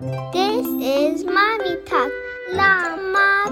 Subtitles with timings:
[0.00, 2.10] This is mommy talk，
[2.52, 3.48] 辣妈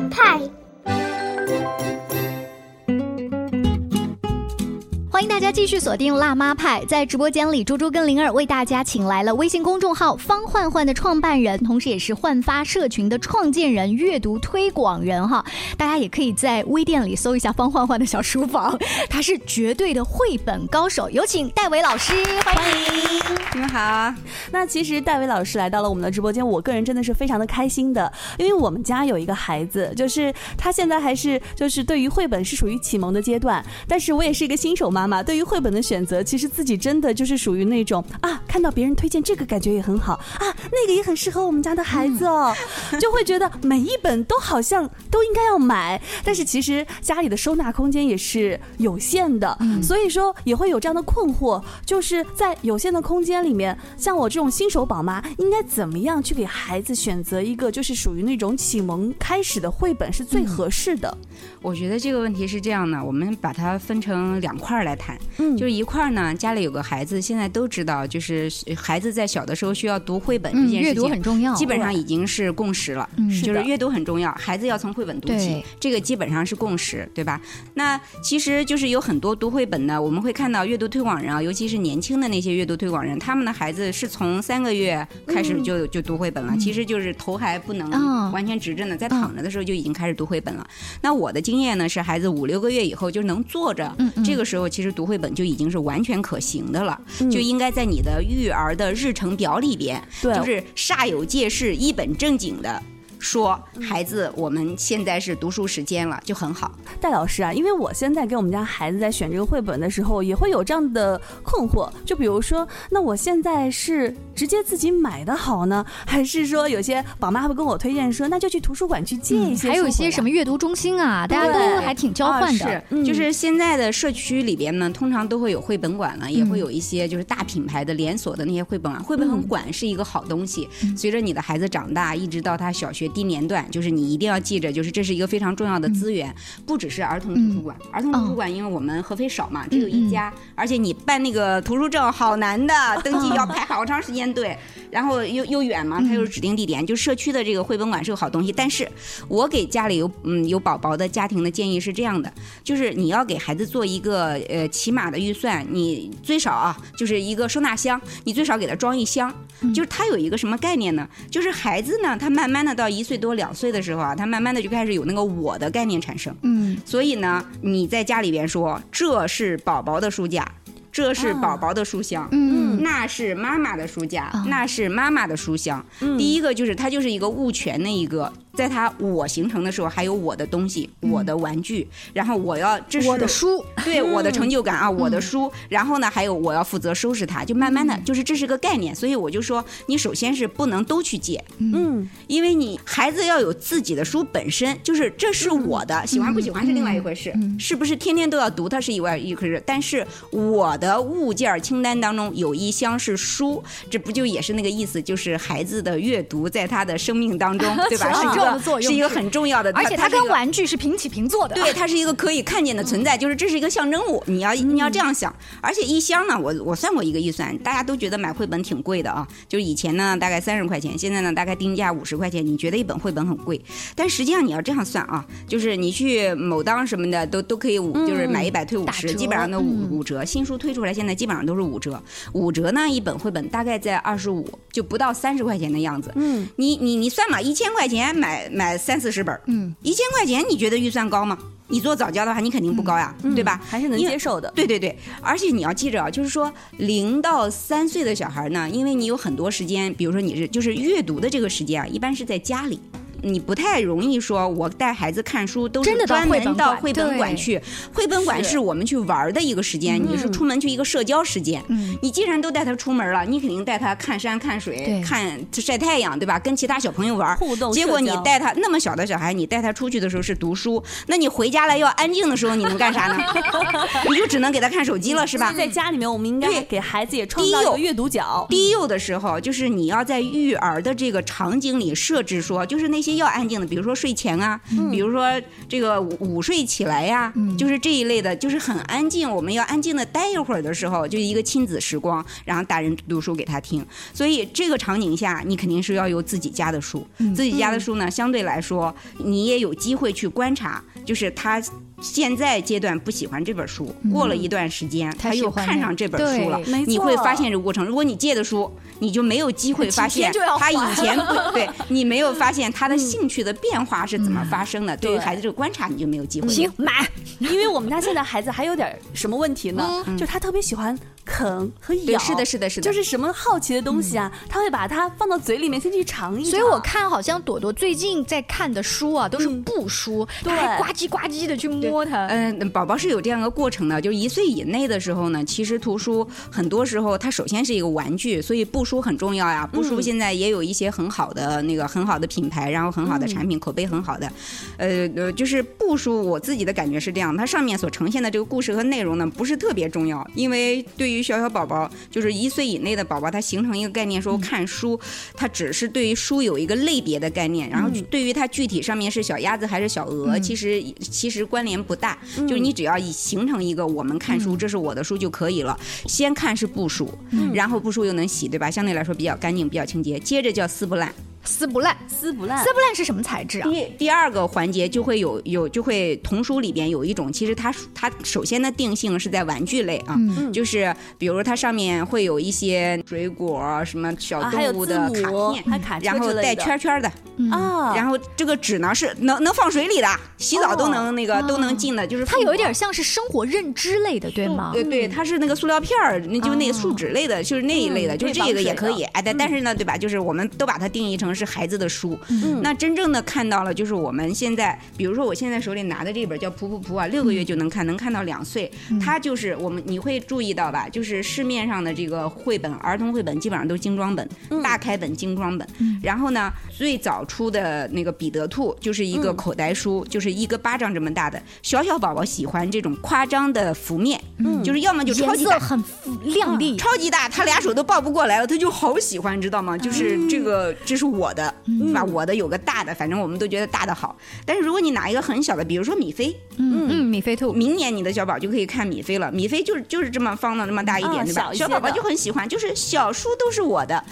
[5.43, 15.45] 大家继续锁定辣妈派，在直播间里，猪猪跟灵儿为大家请来了微信公众号“方焕焕”的创办人，同时也是焕发社群的创建人、阅读推广人哈。
[15.77, 18.79] 大家也可以在微店里搜一下方焕焕的小书房，
[19.11, 21.11] 他是绝对的绘本高手。
[21.11, 22.13] 有请戴维老师，
[22.45, 23.21] 欢迎
[23.53, 24.15] 你们好。
[24.53, 35.21] 那其实戴维老师来到了我们的直播间，我个人真的是非常的开心的，因为我们家有一个孩子，就是他现在还是就是对于绘本是属于启蒙的阶段，但是我也是一个新手妈妈。
[35.32, 42.55] 对于绘本的选择，其实自己真的就是属于那种啊，看到别人推荐这个，感觉也很好啊，那个也很适合我们家的孩子哦，
[43.01, 46.01] 就会觉得每一本都好像都应该要买。
[46.25, 61.17] 但是其实家里的收纳空间也是有限的，所以说也会有这样的困惑，就是在有限的空间里面，像我这种新手宝妈，应该怎么样去给孩子选择一个就是属于那种启蒙开始的绘本是最合适的？
[61.61, 65.19] 我觉得这个问题是这样的，我们把它分成两块来谈。
[65.39, 73.09] 嗯，就是一块儿呢，家里有个孩子，现在都知道，就是孩子在小的时候需要读绘本这件事情，阅读很重要，基本上已经是共识了。
[73.17, 77.41] 嗯，就是阅读很重要，孩子要从绘本读起，这个基本上是共识，对吧？
[77.75, 87.91] 那其实就是有很多读绘本呢，我们会看到阅读推广人啊，尤其是年轻的那些阅读推广人，他们的孩子是从三个月开始就就读绘本了，其实就是头还不能
[88.33, 90.67] 完全直着呢，在躺着的时候就已经开始读绘本了。
[91.01, 97.01] 那我的经验呢是，孩子五六个月以后就能坐着，这个时候其实读绘本就已经是完全可行的了，
[97.31, 102.83] 就应该在你的育儿的日程表里边，就是煞有介事、一本正经的。
[103.23, 106.73] 说孩子，我们现在是读书时间了，就很好。
[107.01, 111.89] 戴老师啊，因为我现在给我们家孩子在选这个绘本的时候，也会有这样的困惑。
[112.05, 119.69] 就比如说，那我现在是直接自己买的好呢，还是说有些宝妈会跟我推荐说，那就去图书馆去借一些？
[119.69, 122.85] 还有一些什么阅读中心啊，大家都还挺交换的。
[122.91, 129.01] 是，就是现在的社区里边呢，通常都会有绘本馆了，也会有一些就是大品牌的连锁的那些绘本馆。
[129.01, 133.12] 绘本馆是一个好东西，随着你的孩子长大，一直到他小学。
[133.15, 136.35] 低年段就是你一定要记着，就是这是一个非常重要的资源，
[136.67, 137.77] 不只是儿童图书馆。
[137.93, 142.75] 儿童图书馆因为我们合肥少嘛，只有一家，而且你办那个图书证好难的，
[143.05, 144.57] 登记要排好长时间队，
[144.91, 146.87] 然后又又远嘛，它又是指定地点。
[146.87, 148.89] 就社区的这个绘本馆是个好东西，但是
[149.29, 152.33] 我给家里有嗯有宝宝的家庭的建议是这样的，
[152.65, 159.33] 就是你要给孩子做一个呃起码的预算，你最少啊就是一个收纳箱，你最少给他装一箱，
[159.75, 161.07] 就是他有一个什么概念呢？
[161.31, 163.02] 就是孩子呢，他慢慢的到一。
[163.03, 166.33] 一岁多两岁的时候啊，他慢慢的就开始有那个我的概念产生。
[166.43, 170.49] 嗯，所以呢，你在家里边说这是宝宝的书架，
[170.93, 175.85] 这是宝宝的书箱，嗯，那是妈妈的书架，那是妈妈的书箱。
[176.17, 178.33] 第一个就是它就是一个物权的一个。
[178.55, 208.13] 在他我形成的时候，还有我的东西，我的玩具，然后我要这是我的书，对我的成就感啊，我的书，然后呢，还有我要负责收拾它，就慢慢的就是这是个概念，所以我就说，你首先是不能都去借，嗯，因为你孩子要有自己的书本身，就是这是我的，喜欢不喜欢是另外一回事，是不是天天都要读它是一外一回事，但是我的物件清单当中有一箱是书，这不就也是那个意思，就是孩子的阅读在他的生命当中， 对吧？
[208.13, 208.42] 是。
[208.81, 211.55] 是一个很重要的，而且它跟玩具是平起平坐的。
[211.55, 214.23] 对，它是一个可以看见的存在，就是这是一个象征物。
[214.27, 219.27] 你要你要这样想，而且一箱呢，我我算过一个预算，大家都觉得买绘本挺贵的啊。
[219.49, 222.45] 就是以前呢大概三十块钱，现在呢大概定价五十块钱。
[222.47, 223.61] 你觉得一本绘本很贵，
[223.95, 230.25] 但实际上你要这样算啊，就是你去某当什么的都都可以五，就是买一百退五十，基本上都五五折。
[230.25, 236.11] 新书推出来现在基本上都是五折，五折呢一本绘本大概在二十五，就不到三十块钱的样子。
[236.17, 238.32] 嗯，你你你算嘛，一千块钱买。
[238.33, 241.37] 买买三四十本，嗯，一千块钱，你觉得预算高吗？
[241.69, 243.61] 你做早教的话，你肯定不高呀，对吧？
[243.67, 244.51] 还是能接受的。
[244.55, 252.81] 对对对，而且你要记着啊，就是说零到三岁的小孩呢，因为你有很多时间，比如说你是就是阅读的这个时间啊，一般是在家里。
[253.23, 257.61] 你不太容易说，我带孩子看书都是专门到绘本馆去。
[257.93, 261.63] 绘本馆是我们去玩的一个时间，你是出门去一个社交时间。
[262.03, 266.39] 你既然都带他出门了，你肯定带他看山看水、看晒太阳，对吧？
[266.39, 267.37] 跟其他小朋友玩。
[267.37, 267.73] 互动。
[267.73, 273.19] 结果你带他那么小的小孩，你带他出去的时候是读书，那你回家来要安静的时候，你能干啥呢？
[274.11, 275.53] 你就只能给他看手机了，是吧？
[275.57, 278.45] 在家里面，我们应该给孩子也创造一个阅读角。
[278.51, 283.12] 低幼的时候，就是你要在育儿的这个场景里设置说，就是那些。
[283.13, 284.61] 些要安静的，比如说睡前啊，
[284.91, 285.29] 比如说
[285.69, 293.85] 这个午午睡起来呀、就是这一类的，就是很安静，我们要安静的待一会儿的时候，就一个亲子时光，然后大人读书给他听。
[294.13, 301.63] 所以这个场景下，你肯定是要有自己家的书，自己家的书呢，相对来说你也有机会去观察，就是他。
[302.03, 306.61] 现在阶段不喜欢这本书，过了一段时间，他他又看上这本书了。
[306.87, 307.85] 你会发现这个过程。
[307.85, 314.97] 如果你借的书，你就没有机会发现他以前不 对，你没有发现他的兴趣的变化是怎么发生的。
[314.97, 316.49] 对于孩子这个观察，你就没有机会。
[316.49, 317.09] 行，买。
[317.39, 320.05] 因为我们家现在孩子还有点什么问题呢？
[320.19, 321.47] 就是他特别喜欢啃
[321.81, 326.51] 和对，咬，是的，是的，是的，就是什么好奇的东西啊，他会把它放到嘴里面先去尝一尝。
[326.51, 330.53] 所以我看好像朵朵最近在看的书啊，都是布书，对。
[330.53, 332.27] 她还呱唧呱唧的去摸它。
[332.29, 339.67] 嗯，宝宝是有这样一个过程的，就是一岁以内的时候呢，其实图书很多时候它首先是一个玩具，所以布书很重要呀。
[339.67, 344.33] 布书现在也有一些很好的那个很好的品牌，然后很好的产品，口碑很好的。
[344.77, 354.99] 呃呃，就是布书，我自己的感觉是这样，它上面所呈现的这个故事和内容呢，不是特别重要，因为对于小小宝宝，就是一岁以内的宝宝，他形成一个概念说看书，
[355.35, 365.79] 它只是对于书有一个类别的概念，然后对于它具体上面是小鸭子还是小鹅，其实其实关联不大，就是你只要以形成一个我们看书，这是我的书就可以了。
[366.07, 367.13] 先看是布书，
[367.53, 368.71] 然后布书又能洗，对吧？
[368.71, 370.19] 相对来说比较干净，比较清洁。
[370.19, 371.13] 接着叫撕不烂。
[371.45, 372.73] 撕不烂，撕不烂撕。
[372.73, 373.69] 不烂是什么材质啊？
[373.69, 380.17] 第第二个环节就会有有就会童书里边有一种，其实它它首先的定性是在玩具类啊，
[380.53, 387.09] 就是比如它上面会有一些水果、什么小动物的卡母，片，还卡然后带圈圈的，
[387.51, 390.09] 啊，然后这个纸呢是能能放水里的，
[390.39, 394.71] 洗澡都能那个、哦都能进的，就是它有一点像是生活认知类的，对吗？
[394.73, 399.03] 对对，它是那个塑料片儿，那就那个树脂类的，就是那一类的，嗯就是这个也可以。
[399.05, 399.97] 哎，但但是呢，对吧？
[399.97, 402.19] 就是我们都把它定义成是孩子的书。
[402.61, 408.71] 那真正的看到了，就是我们现在，比如说我现在手里拿的这本叫《噗噗噗》啊，六个月就能看，能看到两岁。
[409.01, 410.89] 它就是我们你会注意到吧？
[410.89, 414.29] 就是市面上的这个绘本，儿童绘本基本上都是精装本，
[414.63, 415.67] 大开本精装本。
[416.03, 421.41] 然后呢，最早出的那个彼得兔就是一个口袋书，就是一个巴掌这么大的。
[421.63, 424.21] 小小宝宝喜欢这种夸张的幅面，
[424.65, 425.59] 就是要么就超级大。
[425.59, 425.85] 色很
[426.25, 429.77] 亮丽，超级大，他俩手都抱不过来了，他就好喜欢，知道吗？
[429.77, 432.03] 就是这个，这是我的，对吧？
[432.03, 434.17] 我的有个大的，反正我们都觉得大的好。
[434.47, 439.31] 但是如果你拿一个很小的，比如说米菲，嗯嗯，米菲兔，明年你的小宝就可以看米菲了。
[439.31, 441.53] 米菲就是就是这么方的，那么大一点，啊对吧？
[441.53, 444.03] 小宝宝就很喜欢，就是小书都是我的，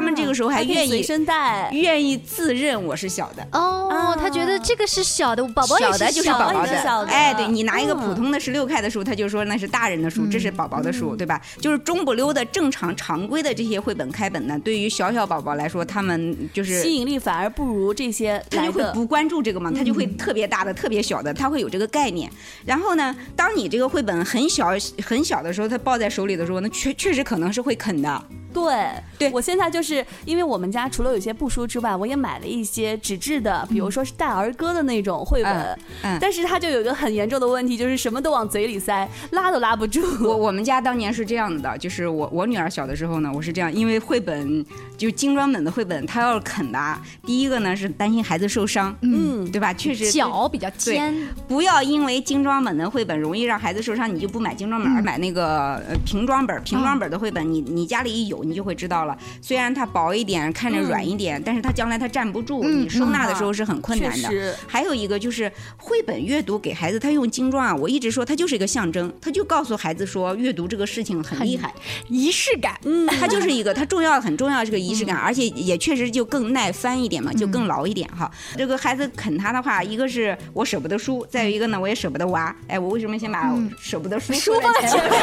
[0.00, 1.68] 他们这个时候还愿意身带。
[1.72, 3.46] 愿意自认我是小的。
[3.52, 11.38] 哦，他觉得这个是小的，宝宝小的就是宝宝的哎，对你拿一个普嗯通的十六开的书，他就说那是大人的书，这是宝宝的书，对吧？
[11.60, 18.64] 就是中不溜的正常常规的这些绘本开本呢，对于小小宝宝来说，他们就是吸引力反而不如这些他。
[18.64, 22.30] 就会不关注这个嘛，他就会特别大的、特别小的，他会有这个概念。
[22.64, 24.68] 然后呢，当你这个绘本很小
[25.04, 28.22] 很小的时候，他抱在手里的时候，那确确实可能是会啃的。
[28.52, 28.86] 对，
[29.18, 35.52] 对我现在就是因为我们家除了有些布书之外，我也买了一些纸质的，比如说是带儿歌的那种绘本。
[35.52, 40.00] 嗯嗯但是它就有一个很严重的问题，就是什么都往嘴里塞，拉都拉不住。
[40.22, 44.64] 我我们家当年是这样的，就是我我女儿小的时候呢，我是这样，因为绘本
[44.96, 49.72] 就精装本的绘本，她要是啃的啊，第一个呢是担心孩子受伤，嗯，对吧？
[49.74, 51.14] 确实脚比较尖，
[51.48, 56.60] 不要因为精装本的绘本容易让孩子受伤，你就不买精装本，而买那个呃平装本。
[56.62, 59.16] 平装本的绘本，你你家里一有，你就会知道了。
[59.40, 64.56] 虽然它薄一点，看着软一点，但是它将来它站不住，嗯你收纳的时候是很困难的。
[64.66, 71.72] 还有一个就是绘本阅读给孩子，他用精装啊，我一直说它就是一个象征，他就告诉孩子说阅读这个事情很厉害，
[72.08, 72.78] 仪式感。
[72.84, 78.30] 嗯，它就是一个它重要很重要这个仪式感，而且也确实就更耐翻一点嘛，就更牢一点哈。
[78.56, 82.54] 这个孩子啃它的话，一个是我舍不得书，再有一个呢我也舍不得娃。
[82.68, 84.32] 哎，我为什么先把舍不得书
[84.62, 85.20] 放在前面，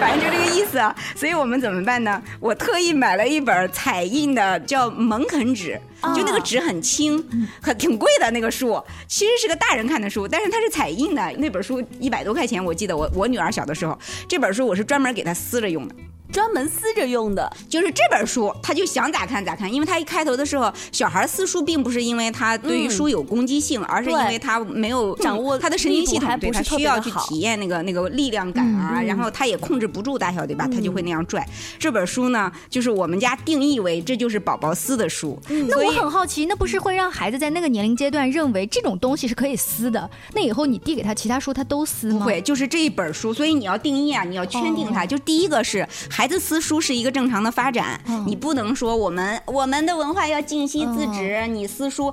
[0.00, 0.94] 反正就这个意思啊。
[1.14, 2.20] 所以我们怎么办呢？
[2.40, 5.80] 我特意买了一本彩印的，叫蒙肯纸，
[6.14, 7.24] 就那个纸很轻，
[7.62, 11.32] 很挺贵的那个书，其实是个大人看的书，但是它是彩印的。
[11.38, 15.94] 那本书一百多块钱，我记得我我女儿小的时候，这本书我是专门给她撕着用的。
[16.32, 17.50] 专门撕着用的。
[17.68, 30.68] 就是这本书，他就想咋看咋看，因为他一开头的时候，小孩撕书并不是因为他对于书有攻击性，而是因为他没有掌握他的神经系统，不是他需要去体验那个那个力量感啊，然后他也控制不住大小，对吧？
[30.72, 31.46] 他就会那样拽。
[31.78, 40.08] 这本书呢，就是我们家定义为这就是宝宝撕的书，那我很好奇，那不是会让孩子在那个年龄阶段认为这种东西是可以撕的？
[40.34, 42.20] 那以后你递给他其他书，他都撕吗？
[42.20, 45.04] 不会，就是这一本书，所以你要定义啊，你要圈定它。
[45.06, 45.86] 就第一个是
[46.20, 52.12] 孩子撕书是一个正常的发展，哦你不能说我们我们的文化要静息自止，你撕书。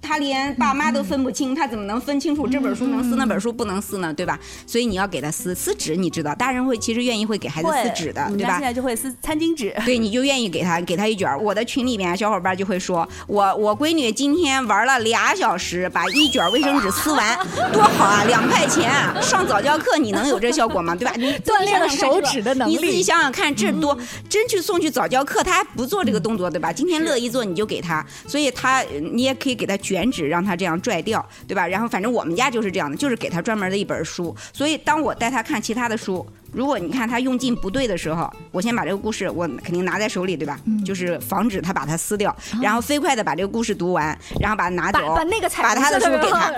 [0.00, 4.12] 他连爸妈都分不清，他怎么能分清楚这本书能撕，那本书不能撕呢？
[4.12, 4.38] 对吧？
[4.66, 8.60] 所以你要给他撕撕纸，你知道，大人会其实愿意会给孩子撕纸的对吧现？
[8.62, 9.74] 在就会撕餐巾纸。
[9.84, 11.28] 对，你就愿意给他给他一卷。
[11.42, 17.38] 我的群里面小伙伴就会说，我我闺女今天玩了俩小时，把一卷卫生纸撕完，
[17.72, 18.24] 多好啊！
[18.28, 18.90] 两块钱，
[19.22, 20.94] 上早教课你能有这效果吗？
[20.94, 21.12] 对吧？
[21.16, 23.96] 你锻炼了手指的能力你自己想想看，这多
[24.28, 26.72] 真去送去早教课，他还不做这个动作，对吧？
[26.72, 31.66] 今天乐意做你就给他，所以他你也可以给他卷纸，让他这样拽掉，对吧？
[31.66, 34.36] 然后反正我们家就是这样的，就是给他专门的一本书。
[34.52, 40.60] 所以当我带他看其他的书，如果你看他用劲不对的时候，我先把这个故事我肯定拿在手里，对吧？
[40.66, 46.50] 嗯就是防止他把它撕掉，然后飞快的把这个故事读完，然后把它拿走，把把那个彩把他的书给他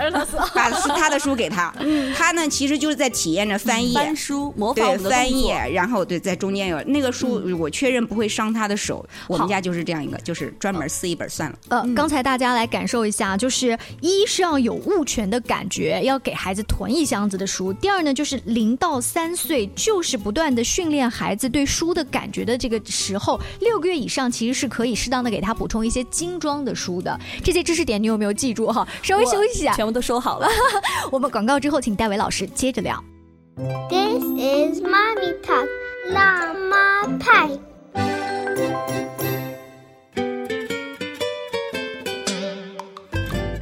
[0.53, 1.73] 把他的书给他。
[2.15, 3.93] 他呢，其实就是在体验着翻译。
[3.93, 9.05] 翻书模仿对翻译，然后对在中间有那个书，我确认不会伤他的手。
[9.27, 11.57] 我们家就是这样一个，就是专门撕一本算了。
[11.69, 27.19] 呃，刚才大家来感受一下，就是一是要有物权的感觉，要给孩子囤一箱子的书；第二呢，就是零到三岁就是不断的训练孩子对书的感觉的这个时候，六个月以上其实是可以适当的给他补充一些精装的书的。
[27.43, 28.87] 这些知识点你有没有记住哈？
[29.01, 30.47] 稍微休息一下，全部都说好了。
[31.11, 33.03] 我们广告之后，请戴维老师接着聊。
[33.89, 35.67] This is Mommy Talk
[36.09, 37.70] 辣妈派。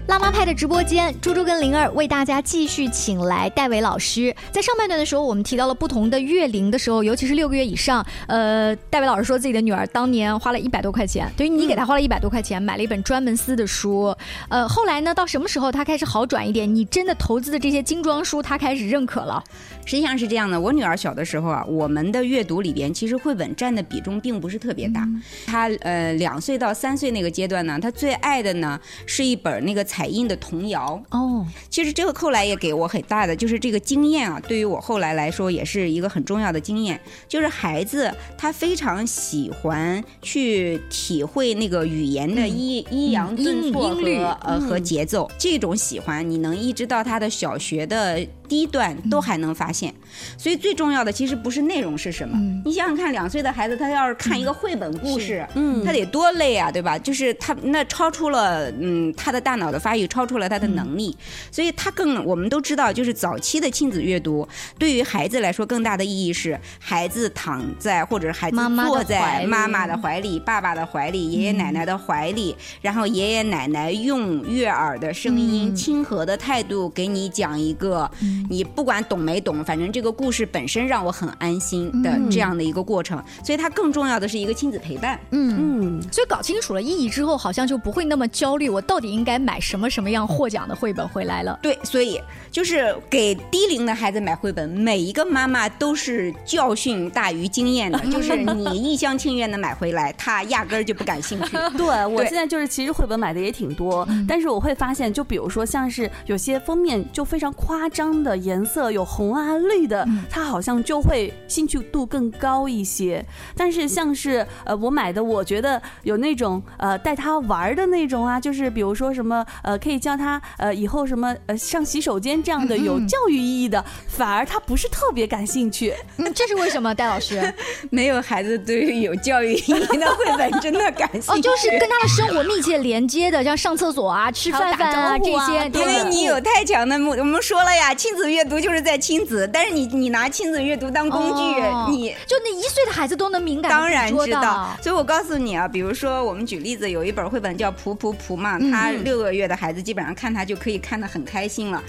[0.10, 4.36] 辣妈派的直播间，猪猪跟灵儿为大家继续请来戴维老师。
[4.52, 8.04] 在上半段的时候，我们提到了不同的月龄的时候，尤其是六个月以上。
[8.26, 14.12] 呃，戴维老师说自己的女儿当年花了一百多块钱，等于你给她花了一百多块钱买了一本专门撕的书。
[14.50, 16.74] 呃，后来呢，到什么时候她开始好转一点？
[16.74, 19.44] 你真的投资的这些精装书，她开始认可了。
[19.86, 25.08] 实际上是这样的，我女儿小的时候啊，我们的阅读里边其实绘本占的比重并不是特别大。
[25.46, 31.02] 她呃两岁到三岁那个阶段呢，她最爱的呢是一本那个彩印的童谣。
[31.12, 49.94] 哦，其实这个后来也给我很大的就是这个经验啊，对于我后来来说也是一个很重要的经验，就是孩子他非常喜欢去体会那个语言的抑抑扬顿挫和呃和节奏，这种喜欢你能一直到他的小学的低段都还能发现，
[50.38, 55.86] 所以最重要的其实不是内容是什么，你想想看，两岁的孩子他要是看一个绘本故事，嗯。
[55.86, 56.98] 他得多累啊，对吧？
[56.98, 61.16] 就是他那超出了嗯他的大脑的发育，超出了他的能力，
[61.52, 75.76] 所以他更我们都知道，就是早期的亲子阅读对于孩子来说更大的意义是，孩子躺在或者孩子坐在妈妈的怀里、爸爸的怀里、爷爷奶奶的怀里，然后爷爷奶奶用悦耳的声音、嗯。
[75.76, 78.10] 亲和的态度给你讲一个，
[78.50, 83.22] 你不管懂没懂，反正这个故事本身让我很安心的嗯这样的一个过程。
[83.44, 85.20] 所以它更重要的是一个亲子陪伴。
[85.32, 85.50] 嗯。
[85.82, 91.58] 嗯，所以搞清楚了意义之后，好像就不会那么焦虑，我到底应该买什么什么样获奖的绘本回来了。
[91.62, 98.00] 对，所以就是给低龄的孩子买绘本，每一个妈妈都是教训大于经验的。
[98.10, 101.58] 就是你一厢情愿的买回来，他压根儿就不感兴趣。
[101.78, 113.24] 对我现在就是其实绘本买的也挺多，但是我会发现，就比如说像是有些封面就非常夸张的颜色，有红啊绿的，它好像就会兴趣度更高一些。
[113.56, 125.94] 但是像是呃我买的，我觉得有那种呃带他玩的那种啊，就是比如说什么呃可以教他呃以后什么呃上洗手间这样的有教育意义的，反而他不是特别感兴趣。
[126.18, 127.54] 嗯这是为什么，戴老师？
[127.90, 131.32] 没有孩子对于有教育意义的绘本真的感兴趣。
[131.32, 151.82] 哦，就是跟他的生活密切连接的，像上厕所啊、吃饭饭啊这还有打招呼啊些，对因为你有太强的目，我们说了呀，亲子阅读就是在亲子，但是你你拿亲子阅读当工具，哦你就那一岁的孩子都能敏感当然知道，所以我告诉你啊，比如说我们举例子，有一本绘本叫《噗噗噗》嘛，他六个月的孩子基本上看他就可以看得很开心了。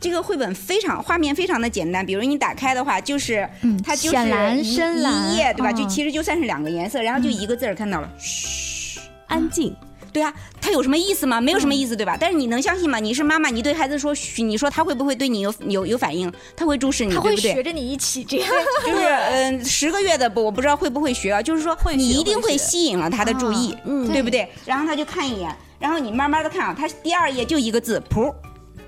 [0.00, 4.16] 这个绘本非常画面非常的简单，比如你打开的话，就是、嗯它就是
[4.62, 5.70] 一一页对吧？
[5.70, 8.08] 嗯就其实就算是两个颜色，然后就一个字儿看到了。
[8.18, 9.74] 嘘安静，
[10.12, 11.40] 对啊，他有什么意思吗？
[11.40, 12.16] 没有什么意思，对吧？
[12.18, 12.98] 但是你能相信吗？
[12.98, 16.32] 你是妈妈，你对孩子说，你说他会不会对你有有有反应？
[16.56, 17.36] 他会注视你，他会？
[17.36, 18.50] 学着你一起这样。
[18.86, 21.42] 就是嗯，十个月的不，我不知道会不会学啊。
[21.42, 24.48] 就是说，你一定会吸引了他的注意，嗯对不对？
[24.64, 28.34] 然后他就看一眼，然后你慢慢的看啊，他第二页就一个字噗，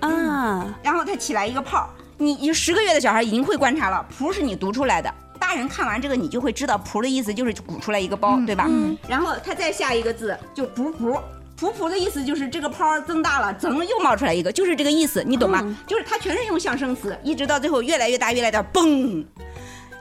[0.01, 5.13] 啊，然后他起来一个泡，你你十个月的小孩已经会观察了，噗是你读出来的。
[5.51, 8.69] 大人看完这个，你就会知道噗的意思就是鼓出来一个包，对吧？
[9.09, 11.19] 然后他再下一个字就噗噗。
[11.59, 15.59] 噗噗的意思就是这个泡增大了，怎么又冒出来一个，就是这个意思，你懂吗？
[15.65, 19.25] 嗯就是它全是用象声词，一直到最后越来越大，越来越大，嘣，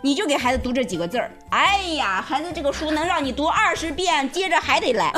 [0.04, 1.32] 你就给孩子读这几个字儿。
[1.50, 5.12] 哎呀，孩子这个书能让你读二十遍，接着还得来。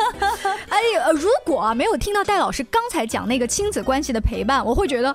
[0.70, 5.14] 哎呀，如果没有听到戴老师刚才讲那个亲子关系的陪伴，我会觉得。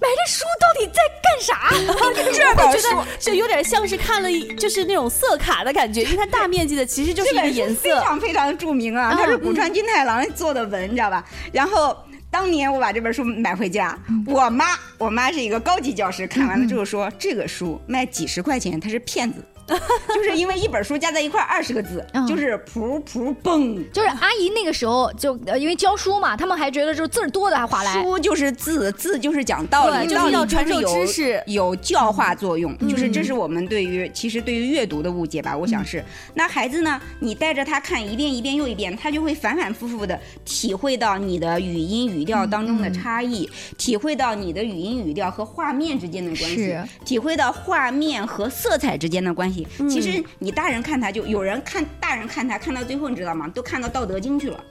[0.00, 1.68] 买这书到底在干啥？
[2.32, 2.88] 这本书
[3.18, 9.14] 就有点像是看了，就是那种色卡的感觉，因为它大面积的其实就是一个颜色，非常非常著名啊！
[9.14, 11.22] 它是古川金太郎做的文，你知道吧？
[11.52, 11.96] 然后
[12.30, 19.44] 当年我把这本书买回家，我妈，我妈是一个高级教师，看完了之后说这个书卖几十块钱，他是骗子。
[20.14, 23.84] 就是因为一本书加在一块二十个字，就是噗噗嘣。
[23.92, 28.02] 就是阿姨那个时候就呃，因为教书嘛，他们还觉得就是字多的还划来。
[28.02, 32.76] 书就是字，字就是讲道理，道理要传授知识，有教化作用。
[32.88, 36.04] 就是这是我们对于其实对于阅读的误解吧，我想是。
[36.34, 43.48] 那孩子呢，你带着他看一遍一遍又一遍，他就会反反复复的体会到你的语音语调当中的差异，
[43.78, 49.59] 体会到你的语音语调和画面之间的关系，体会到画面和色彩之间的关系。
[49.88, 53.48] 其实你大人看他，就有人看大人看他，看到最后你知道吗？
[53.54, 54.62] 都看到《道德经》去了。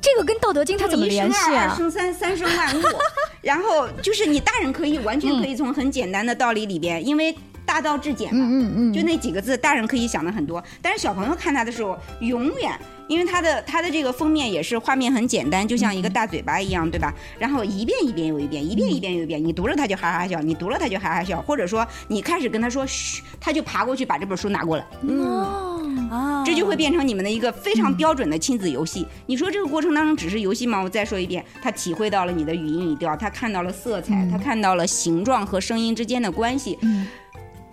[0.00, 1.70] 这个跟《道德经》它怎么联系啊？
[1.70, 2.82] 二生三，三生万物。
[3.40, 7.34] 然后就是你大人可以完全可以从很简单的道理里边，因为
[7.66, 10.62] 大道至简嘛，嗯嗯，就那几个字，大人可以想的很多。
[10.80, 12.72] 但是小朋友看他的时候，永远。
[13.06, 17.12] 因为它的它的这个封面也是画面很简单，就像一个大嘴巴一样，对吧？
[17.38, 24.86] 然后一遍一遍又一遍，一遍一遍又一遍，你读了他就哈哈笑，你读了他就哈哈笑，或者说你开始跟他说嘘，他就爬过去把这本书拿过来。
[25.02, 29.06] 哦，啊，这就会变成你们的一个非常标准的亲子游戏。
[29.26, 30.80] 你说这个过程当中只是游戏吗？
[30.80, 36.78] 我再说一遍，他体会到了你的语音语调，他看到了色彩，他看到了形状和声音之间的关系。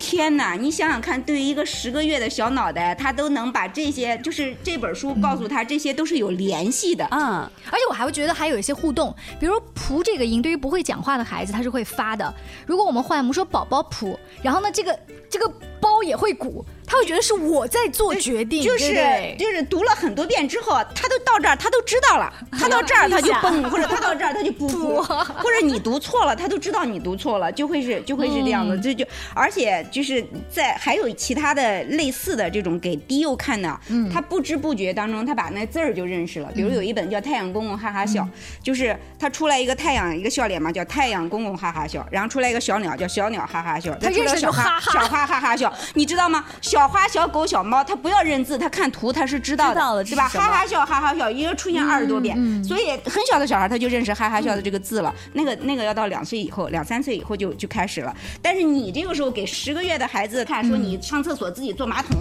[0.02, 7.06] 天哪，你想想看，对于一个十个月的小脑袋，他都能把这些，就是这本书告诉他，这些都是有联系的。
[7.12, 12.34] 嗯，而且我还会觉得还有一些互动，比如“蒲”这个音，对于不会讲话的孩子，他是会发的。
[12.66, 14.98] 如果我们换，我们说“宝宝蒲”，然后呢，这个
[15.30, 15.50] 这个
[15.82, 16.64] 包也会鼓。
[16.84, 18.94] 他会觉得是我在做决定，就是
[19.38, 22.30] 就是读了很多遍之后，他都到这儿，他都知道了。
[22.52, 28.76] 他到这儿他就蹦， 或者他到这儿他就不 不，或者你读错了，他都知道你读错了，就会是就会是这样的。
[28.76, 33.80] 这就而且就是在还有其他的类似的这种给低幼看的，
[34.12, 36.50] 他不知不觉当中他把那字儿就认识了。
[36.54, 38.22] 比如有一本叫《太阳公公哈哈笑》，
[38.62, 46.44] 就是他出来一个太阳一个笑脸嘛，叫太阳公公哈哈笑，然后出来一个小鸟叫小鸟哈哈笑，他认识小花小花哈哈笑，你知道吗？
[46.60, 50.28] 小小花、小狗、小猫，它不要认字，它看图，它是知道的，对吧？
[50.28, 55.14] 哈哈笑，哈哈笑，因为出现二十多遍，所以很小的小孩他就认识哈哈笑的这个字了。
[55.34, 58.12] 那个那个要到两岁以后，两三岁以后就就开始了。
[58.42, 62.16] 但是你这个时候给十个月的孩子看，说你上厕所自己坐马桶。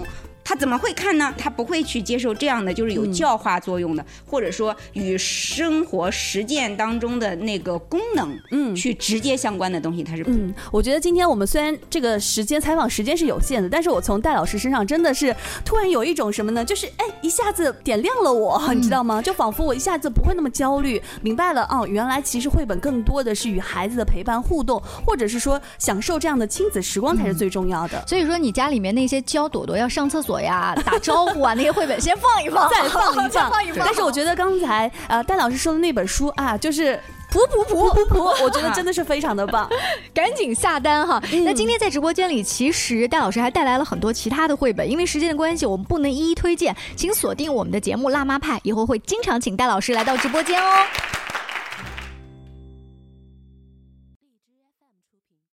[0.52, 1.34] 他怎么会看呢？
[1.38, 10.54] 他不会去接受这样的，就是有教化作用的，或者说与生活实践当中的那个功能，嗯，去直接相关的东西，他是嗯。
[10.70, 15.34] 我觉得今天我们虽然这个时间采访时间是有限的，但是我从戴老师身上真的是
[15.64, 16.66] 突然有一种什么呢？
[16.66, 19.22] 就是哎，一下子点亮了我，你知道吗？
[19.22, 28.06] 就仿佛我一下子不会那么焦虑，明白了哦，原来其实绘本更多的是与孩子的陪伴互动，或者是说享受这样的亲子时光才是最重要的。
[28.06, 30.41] 所以说，你家里面那些教朵朵要上厕所。
[30.42, 33.86] 所呀， 打招呼啊，那些绘本先放一放，再放一 放，放一放。
[33.86, 37.00] 但是我觉得刚才呃戴老师说的那本书啊，就是
[37.32, 39.70] 噗噗噗噗噗，我觉得真的是非常的棒，
[40.14, 41.22] 赶紧下单哈。
[41.46, 51.21] 那今天在直播间里，其实戴老师还带来了很多其他的绘本，因为时间的关系，我们不能一一推荐，请锁定我们的节目《辣妈派》，以后会经常请戴老师来到直播间哦。